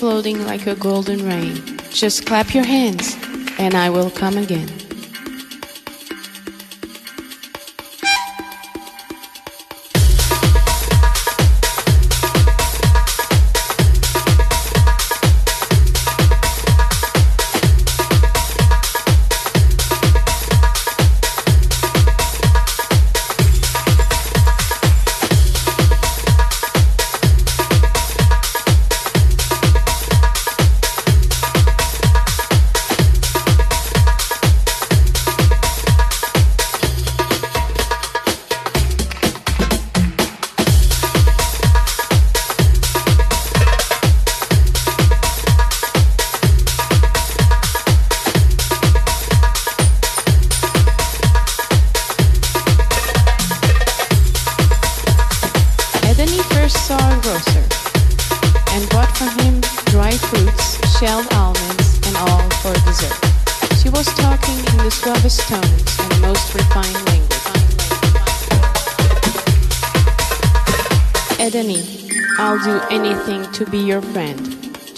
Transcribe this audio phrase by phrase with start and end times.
[0.00, 1.62] Floating like a golden rain.
[1.90, 3.18] Just clap your hands,
[3.58, 4.79] and I will come again.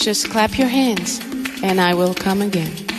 [0.03, 1.21] Just clap your hands
[1.63, 2.92] and I will come again.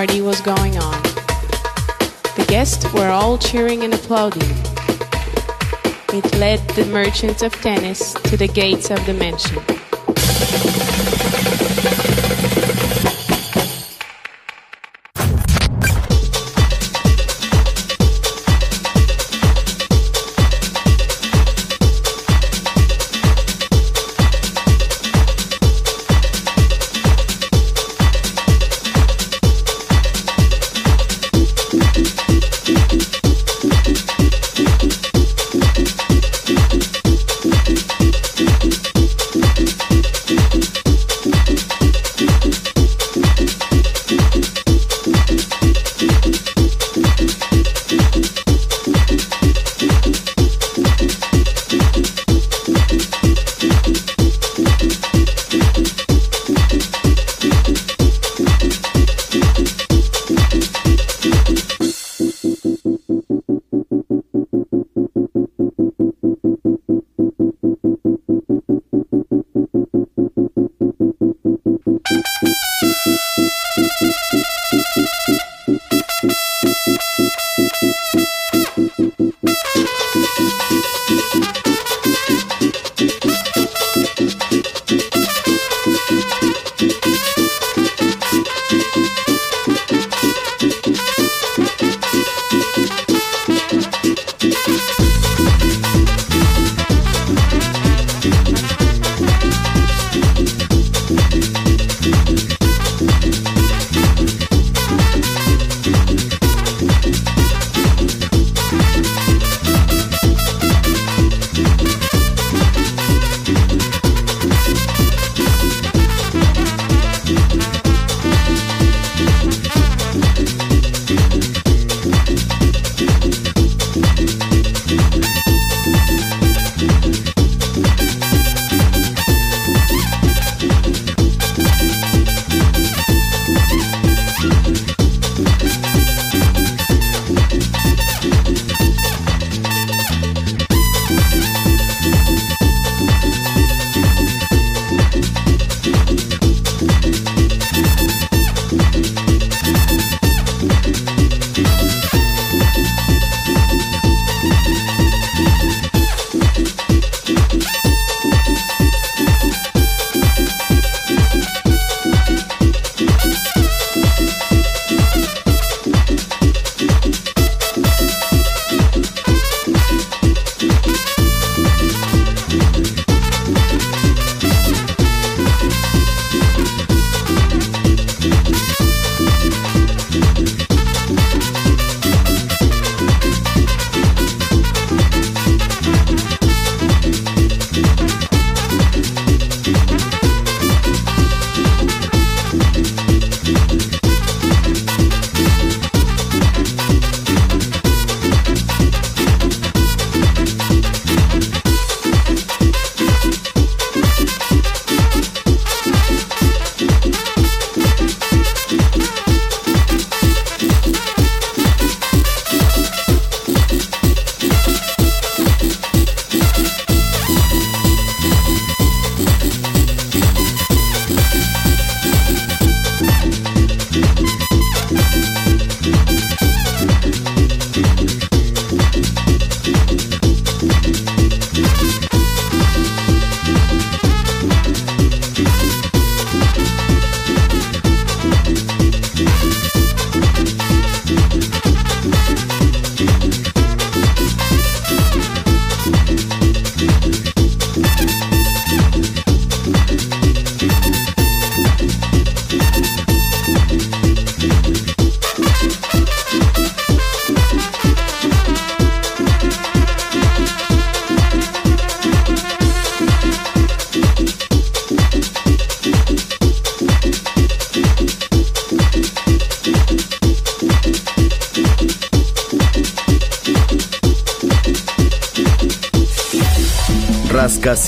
[0.00, 1.02] Party was going on.
[2.38, 4.48] The guests were all cheering and applauding.
[6.16, 9.58] It led the merchants of tennis to the gates of the mansion.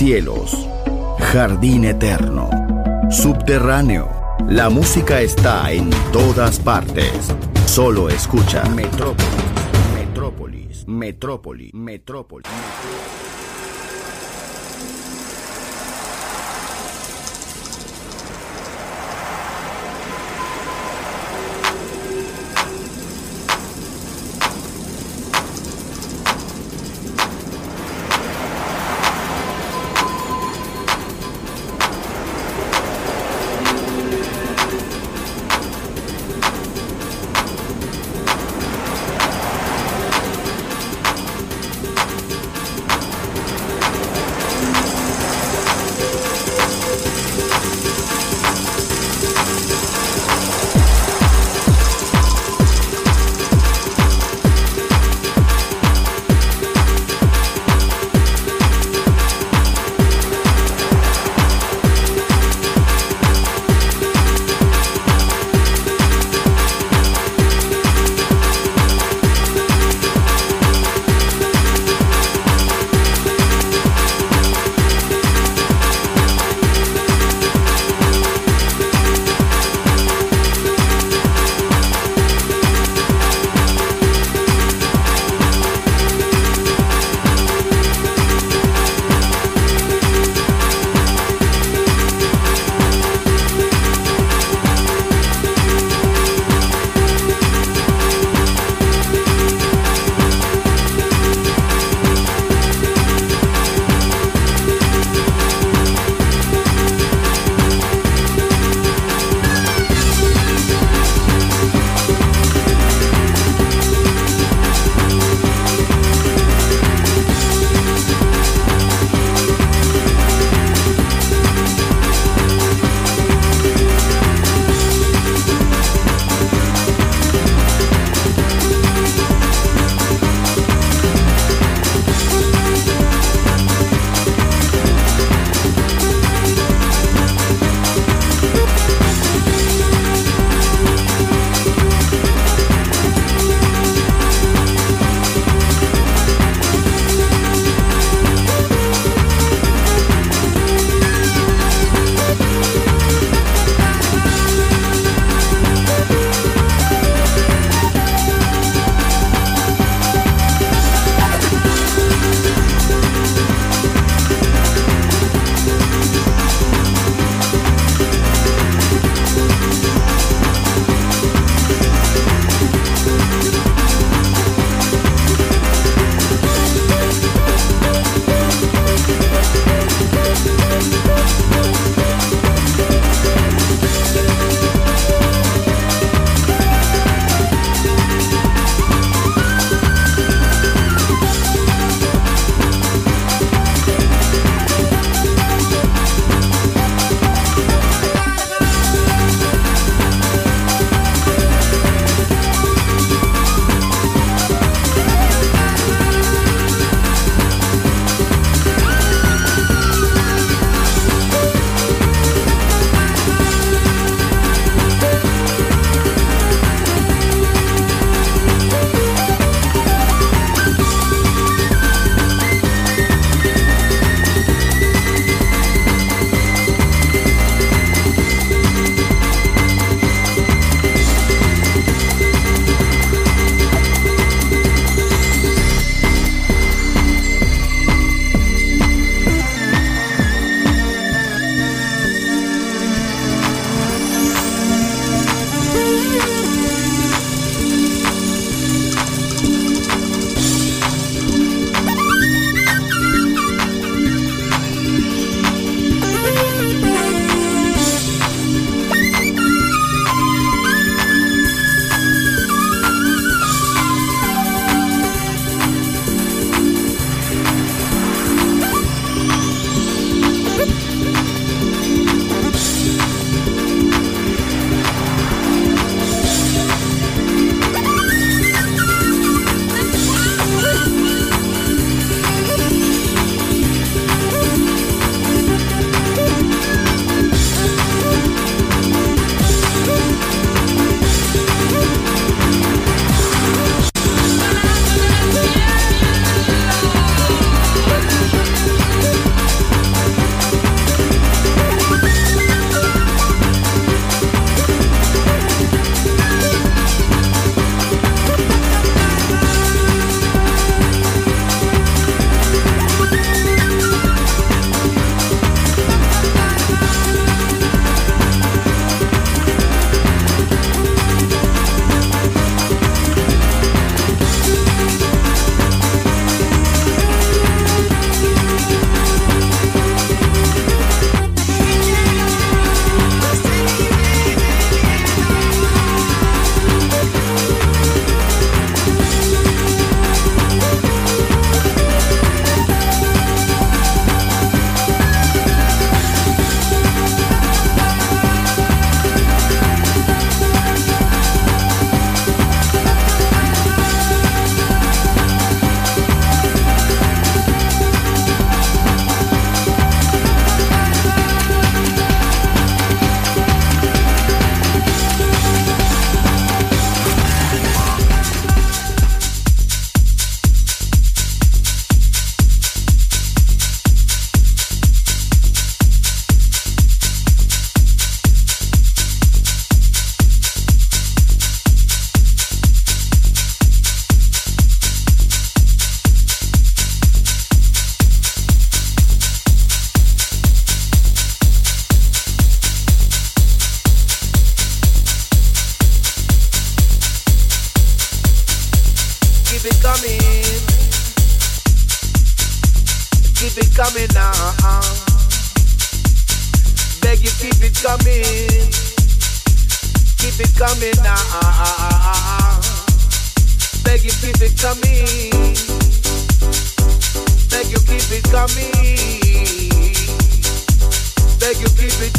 [0.02, 0.68] Rascacielos,
[1.32, 2.50] Jardín Eterno,
[3.08, 4.10] Subterráneo.
[4.48, 7.32] La música está en todas partes.
[7.66, 9.28] Solo escucha Metrópolis,
[9.94, 12.50] Metrópolis, Metrópolis, Metrópolis.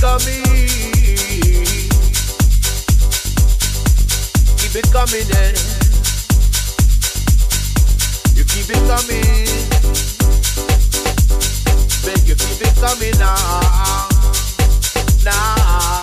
[0.03, 0.43] Coming
[4.57, 5.55] Keep it coming, then
[8.35, 9.21] You keep it on me
[12.05, 14.09] Make it fit now.
[15.23, 16.02] Now.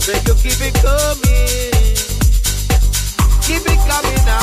[0.00, 1.72] keep it coming.
[3.42, 4.38] Keep it coming now.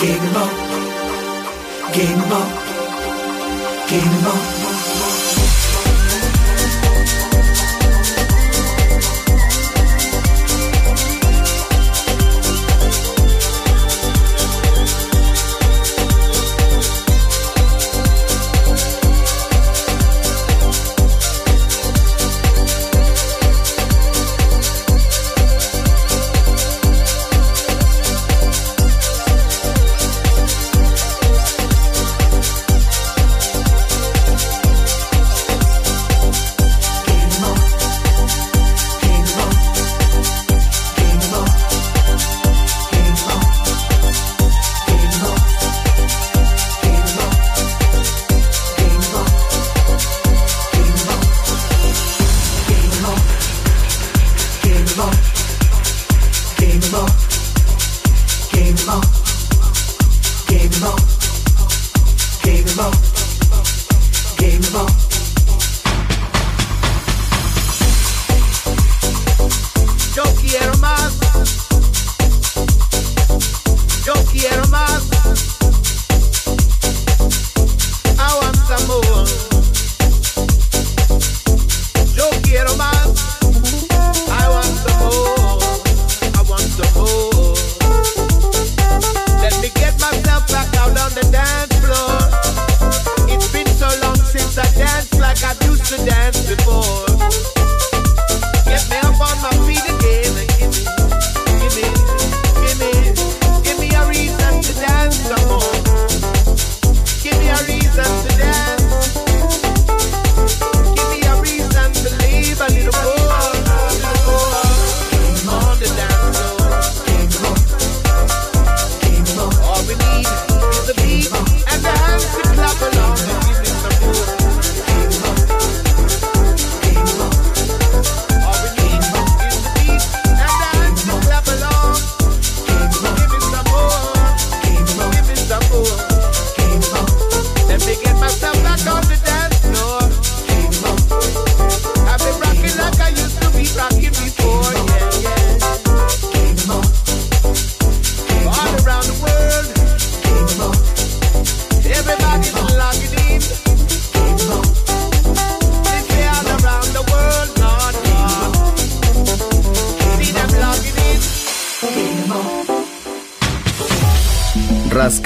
[0.00, 1.92] Game up.
[1.92, 2.50] Game up.
[3.90, 5.19] Game up.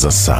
[0.00, 0.39] casa.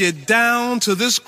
[0.00, 1.19] get down to this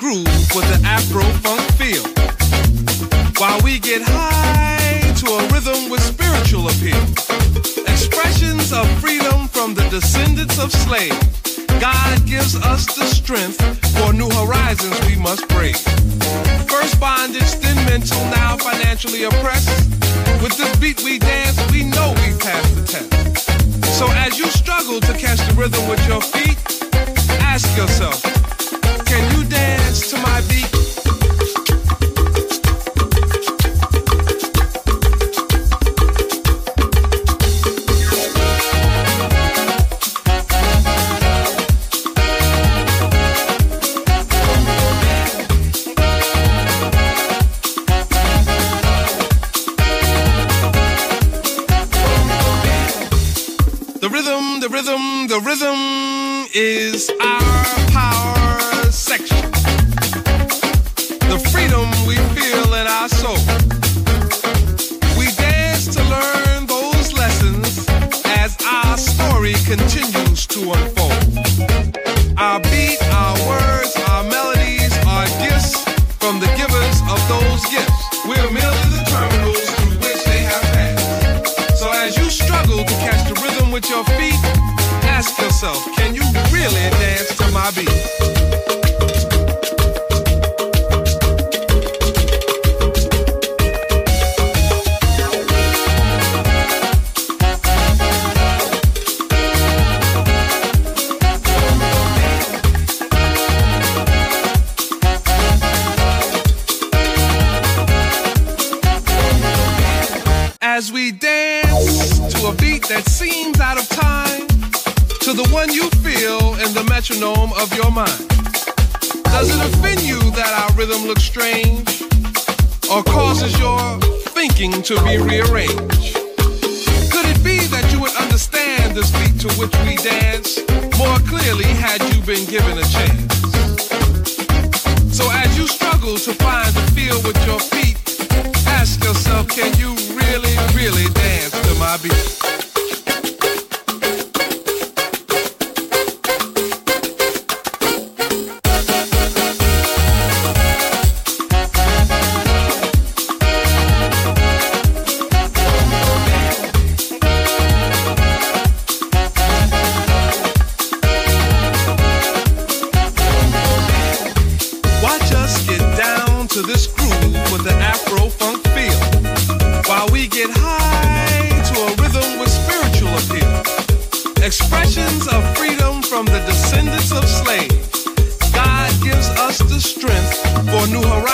[56.55, 57.32] is I.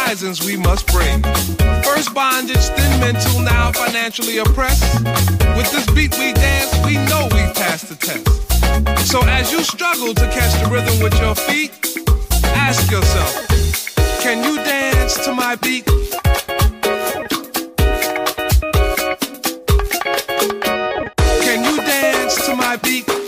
[0.08, 1.22] horizons we must break.
[1.84, 4.82] First bondage, then mental, now financially oppressed.
[5.54, 9.06] With this beat we dance, we know we passed the test.
[9.06, 11.72] So as you struggle to catch the rhythm with your feet,
[12.56, 13.48] ask yourself,
[14.22, 15.84] can you dance to my beat?
[21.44, 23.27] Can you dance to my beat?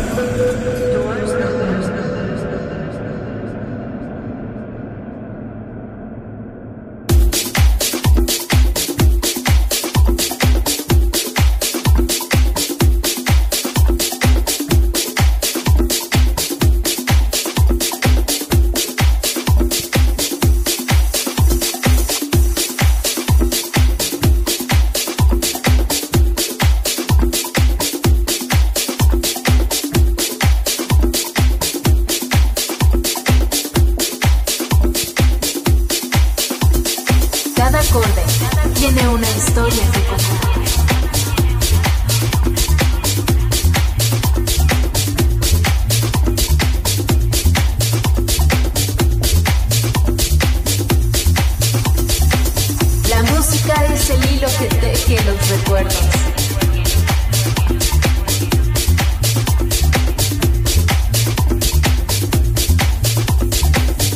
[54.41, 55.95] Hilo que teje los recuerdos.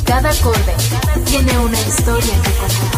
[0.06, 0.74] Cada acorde
[1.26, 2.95] tiene una historia que contar.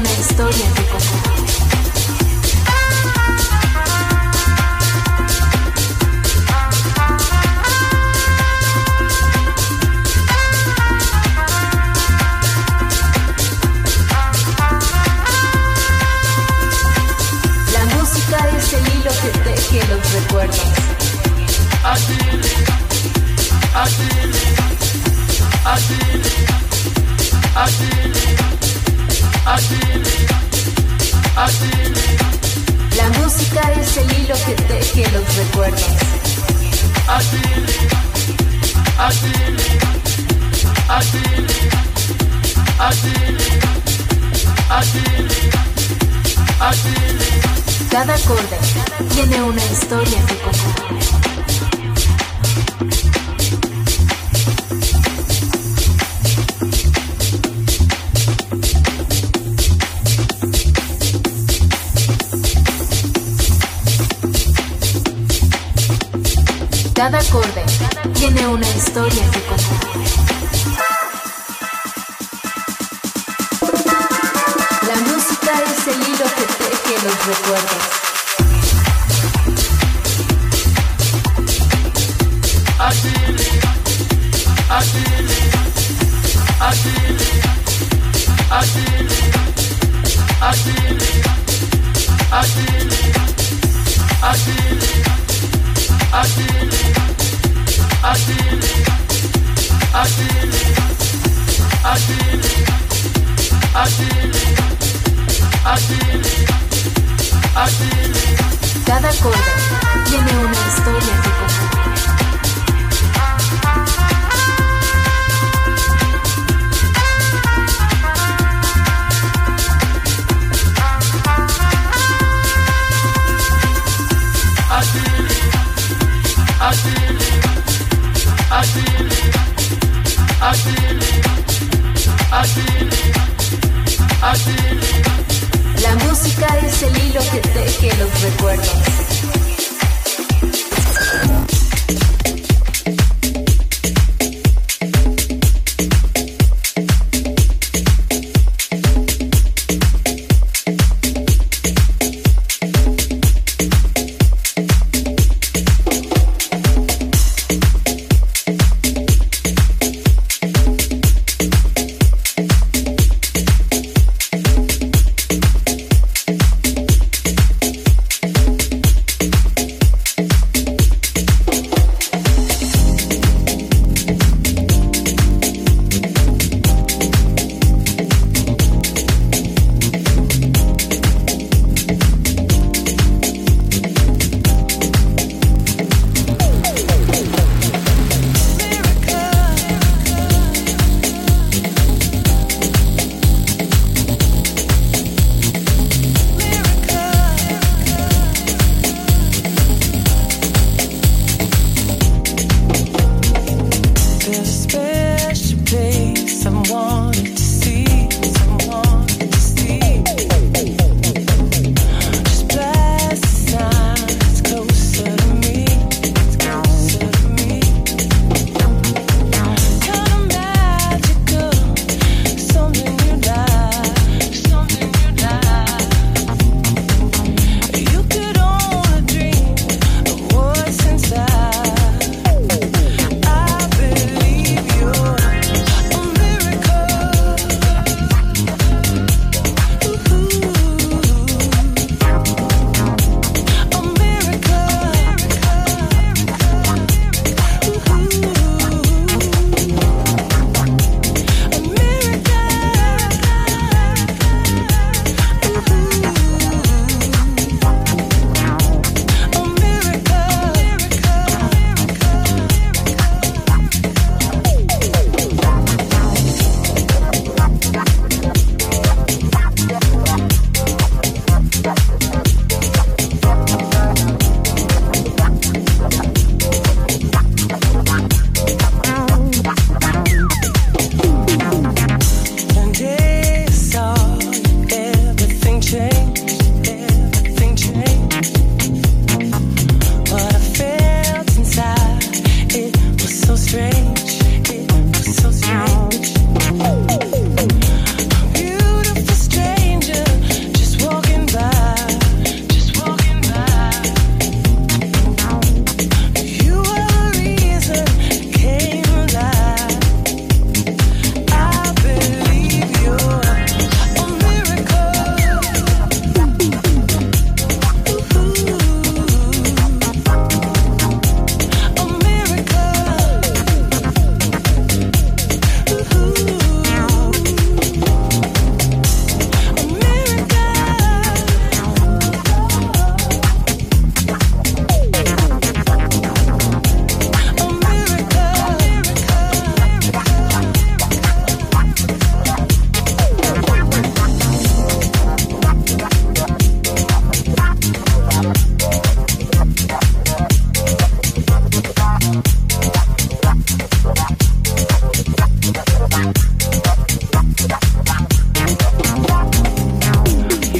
[0.00, 1.39] Una historia que contar.
[32.96, 35.86] La música es el hilo que teje los recuerdos.
[47.90, 48.58] Cada acorde
[49.14, 50.99] tiene una historia que contar.
[67.00, 67.64] Cada acorde
[68.12, 69.86] tiene una historia que contar.
[74.86, 77.99] La música es el hilo que teje los recuerdos.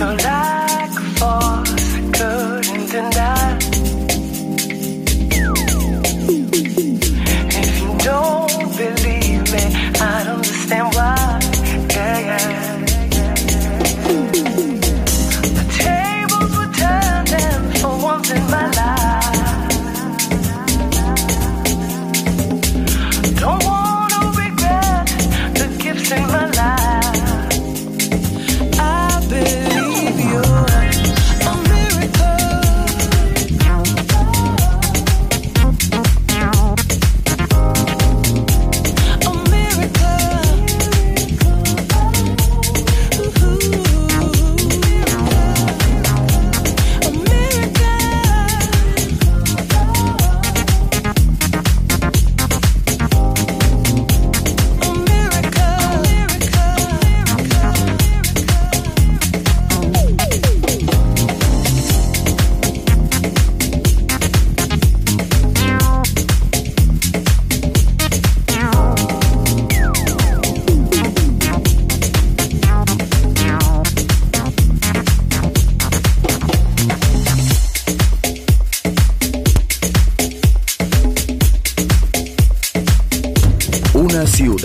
[0.01, 0.40] your life.